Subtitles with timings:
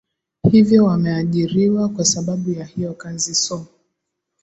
[0.51, 3.65] hivyo wameajiriwa kwa sababu ya hiyo kazi so